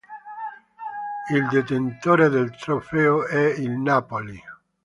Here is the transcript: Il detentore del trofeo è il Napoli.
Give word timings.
Il 1.29 1.47
detentore 1.49 2.29
del 2.29 2.49
trofeo 2.55 3.27
è 3.27 3.39
il 3.49 3.69
Napoli. 3.69 4.41